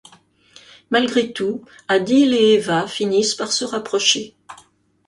[0.89, 4.33] Malgré tout, Adil et Eva finissent par se rapprocher.